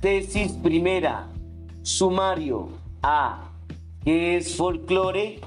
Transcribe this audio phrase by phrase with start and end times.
[0.00, 1.26] Tesis primera.
[1.82, 2.68] Sumario.
[3.02, 3.50] A.
[4.04, 5.40] ¿Qué es folclore?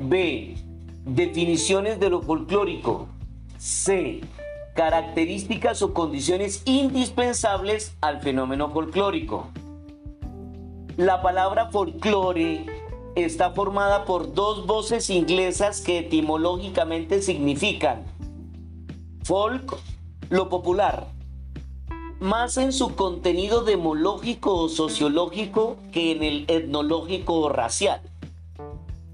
[0.00, 0.56] B.
[1.04, 3.08] Definiciones de lo folclórico.
[3.58, 4.22] C.
[4.74, 9.48] Características o condiciones indispensables al fenómeno folclórico.
[10.96, 12.64] La palabra folclore
[13.16, 18.02] está formada por dos voces inglesas que etimológicamente significan
[19.24, 19.76] folk,
[20.30, 21.06] lo popular,
[22.20, 28.00] más en su contenido demológico o sociológico que en el etnológico o racial.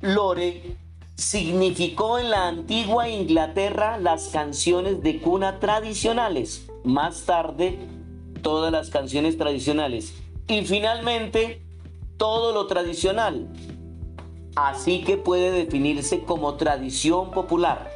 [0.00, 0.76] Lore
[1.16, 7.78] significó en la antigua Inglaterra las canciones de cuna tradicionales, más tarde
[8.42, 10.14] todas las canciones tradicionales
[10.46, 11.62] y finalmente
[12.16, 13.48] todo lo tradicional.
[14.56, 17.90] Así que puede definirse como tradición popular.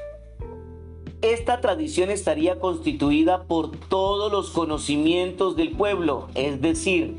[1.20, 7.16] Esta tradición estaría constituida por todos los conocimientos del pueblo, es decir,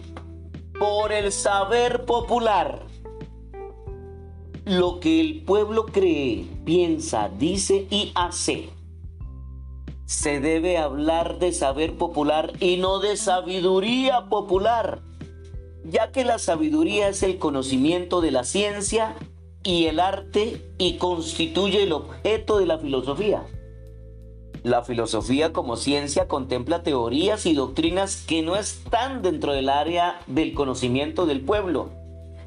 [0.79, 2.85] por el saber popular
[4.63, 8.69] lo que el pueblo cree, piensa, dice y hace.
[10.05, 15.01] Se debe hablar de saber popular y no de sabiduría popular,
[15.83, 19.17] ya que la sabiduría es el conocimiento de la ciencia
[19.63, 23.43] y el arte y constituye el objeto de la filosofía.
[24.63, 30.53] La filosofía como ciencia contempla teorías y doctrinas que no están dentro del área del
[30.53, 31.91] conocimiento del pueblo,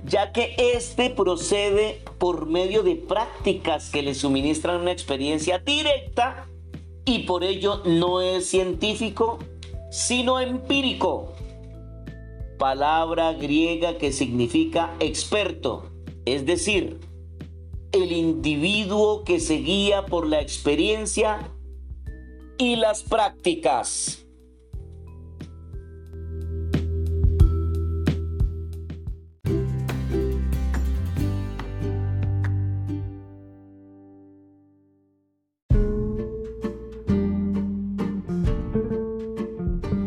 [0.04, 6.46] ya que éste procede por medio de prácticas que le suministran una experiencia directa
[7.06, 9.38] y por ello no es científico,
[9.90, 11.32] sino empírico.
[12.58, 15.86] Palabra griega que significa experto,
[16.26, 17.00] es decir,
[17.92, 21.51] el individuo que se guía por la experiencia
[22.58, 24.22] y las prácticas.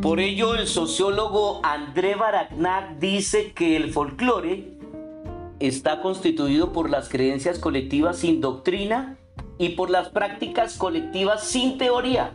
[0.01, 4.77] Por ello, el sociólogo André Baragnac dice que el folclore
[5.59, 9.17] está constituido por las creencias colectivas sin doctrina
[9.57, 12.33] y por las prácticas colectivas sin teoría.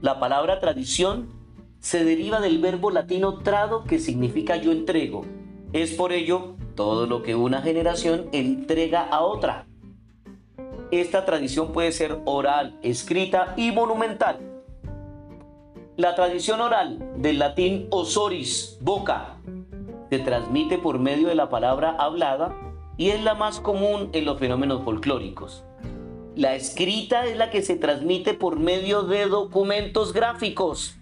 [0.00, 1.30] La palabra tradición
[1.80, 5.24] se deriva del verbo latino trado que significa yo entrego.
[5.72, 9.66] Es por ello todo lo que una generación entrega a otra.
[10.90, 14.38] Esta tradición puede ser oral, escrita y monumental.
[15.96, 19.36] La tradición oral del latín osoris, boca,
[20.10, 22.56] se transmite por medio de la palabra hablada
[22.96, 25.64] y es la más común en los fenómenos folclóricos.
[26.38, 30.96] La escrita es la que se transmite por medio de documentos gráficos,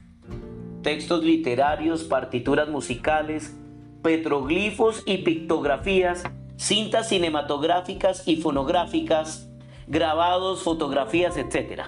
[0.80, 3.54] textos literarios, partituras musicales,
[4.02, 6.22] petroglifos y pictografías,
[6.56, 9.50] cintas cinematográficas y fonográficas,
[9.86, 11.82] grabados, fotografías, etc.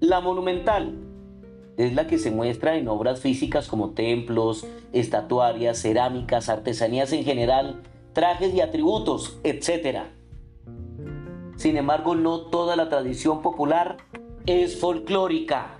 [0.00, 0.96] La monumental
[1.76, 7.80] es la que se muestra en obras físicas como templos, estatuarias, cerámicas, artesanías en general,
[8.12, 10.00] trajes y atributos, etc.
[11.56, 13.98] Sin embargo, no toda la tradición popular
[14.46, 15.78] es folclórica.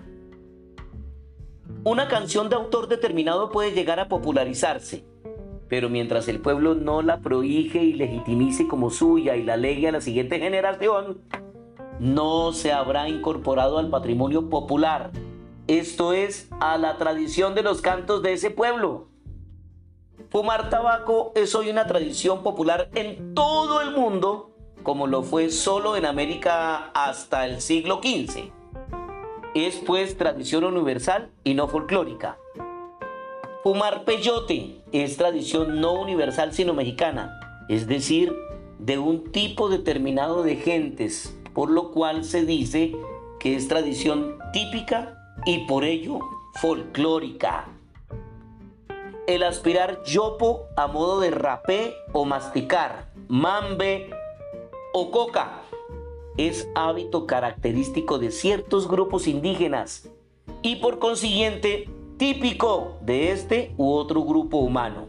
[1.85, 5.05] Una canción de autor determinado puede llegar a popularizarse,
[5.69, 9.93] pero mientras el pueblo no la prohíje y legitimice como suya y la legue a
[9.93, 11.23] la siguiente generación,
[11.99, 15.11] no se habrá incorporado al patrimonio popular,
[15.67, 19.09] esto es, a la tradición de los cantos de ese pueblo.
[20.31, 24.52] Fumar tabaco es hoy una tradición popular en todo el mundo
[24.83, 28.51] como lo fue solo en América hasta el siglo XV.
[29.55, 32.39] Es pues tradición universal y no folclórica.
[33.63, 37.39] Fumar peyote es tradición no universal sino mexicana,
[37.69, 38.35] es decir,
[38.79, 42.93] de un tipo determinado de gentes, por lo cual se dice
[43.39, 46.19] que es tradición típica y por ello
[46.55, 47.69] folclórica.
[49.29, 54.11] El aspirar yopo a modo de rapé o masticar, mambe
[54.93, 55.63] o coca
[56.37, 60.11] es hábito característico de ciertos grupos indígenas
[60.63, 65.07] y por consiguiente típico de este u otro grupo humano.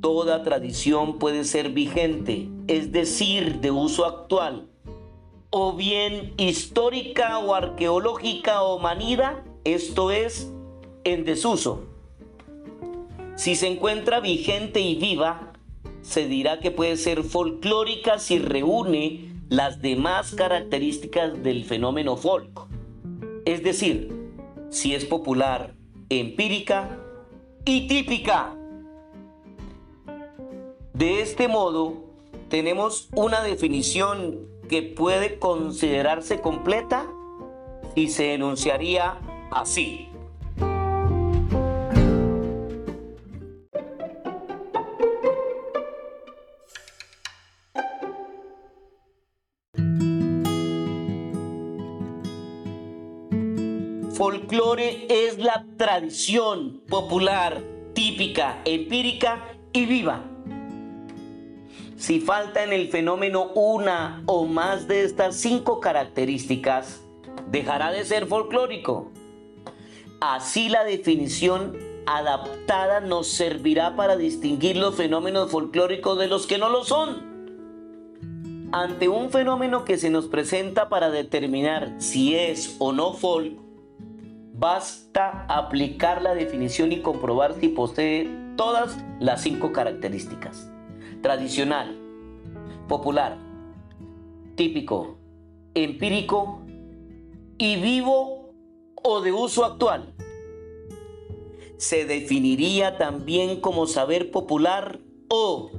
[0.00, 4.68] Toda tradición puede ser vigente, es decir, de uso actual,
[5.50, 10.50] o bien histórica o arqueológica o manida, esto es,
[11.04, 11.84] en desuso.
[13.36, 15.52] Si se encuentra vigente y viva,
[16.02, 22.66] se dirá que puede ser folclórica si reúne las demás características del fenómeno folk.
[23.44, 24.12] Es decir,
[24.70, 25.74] si es popular,
[26.08, 26.98] empírica
[27.64, 28.54] y típica.
[30.92, 32.04] De este modo,
[32.48, 37.10] tenemos una definición que puede considerarse completa
[37.94, 39.18] y se enunciaría
[39.50, 40.09] así.
[54.20, 57.64] Folclore es la tradición popular,
[57.94, 60.24] típica, empírica y viva.
[61.96, 67.00] Si falta en el fenómeno una o más de estas cinco características,
[67.50, 69.10] dejará de ser folclórico.
[70.20, 76.68] Así la definición adaptada nos servirá para distinguir los fenómenos folclóricos de los que no
[76.68, 78.68] lo son.
[78.70, 83.69] Ante un fenómeno que se nos presenta para determinar si es o no folk,
[84.60, 90.70] basta aplicar la definición y comprobar si posee todas las cinco características.
[91.22, 91.98] Tradicional,
[92.86, 93.38] popular,
[94.56, 95.16] típico,
[95.72, 96.60] empírico
[97.56, 98.52] y vivo
[99.02, 100.12] o de uso actual.
[101.78, 105.70] Se definiría también como saber popular o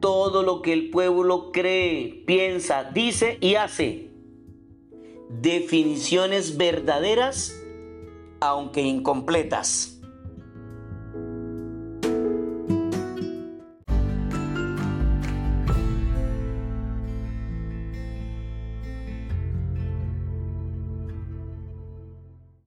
[0.00, 4.15] todo lo que el pueblo cree, piensa, dice y hace.
[5.28, 7.54] Definiciones verdaderas,
[8.40, 9.95] aunque incompletas.